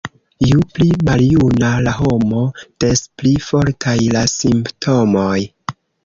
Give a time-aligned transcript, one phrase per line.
[0.51, 2.39] Ju pli maljuna la homo,
[2.85, 5.37] des pli fortaj la simptomoj.